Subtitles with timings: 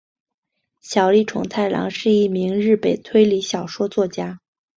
[0.79, 4.39] 小栗虫太郎是一名日本推理小说作家。